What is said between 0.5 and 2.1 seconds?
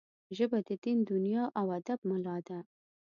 د دین، دنیا او ادب